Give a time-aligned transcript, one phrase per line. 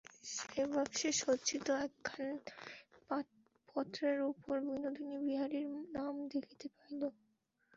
[0.33, 2.35] সেই বাক্সে সজ্জিত একখানি
[3.69, 7.01] পত্রের উপরে বিনোদিনী বিহারীর নাম দেখিতে পাইল।